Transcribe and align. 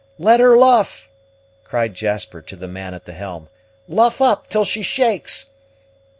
"Let 0.17 0.39
her 0.39 0.57
luff," 0.57 1.07
cried 1.63 1.93
Jasper 1.93 2.41
to 2.41 2.55
the 2.55 2.67
man 2.67 2.95
at 2.95 3.05
the 3.05 3.13
helm. 3.13 3.49
"Luff 3.87 4.19
up, 4.19 4.47
till 4.49 4.65
she 4.65 4.81
shakes. 4.81 5.51